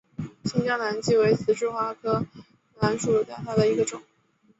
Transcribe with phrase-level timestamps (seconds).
[0.45, 2.25] 新疆南芥为十字花科
[2.79, 4.01] 南芥属下的一个种。